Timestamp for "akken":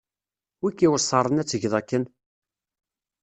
1.79-2.03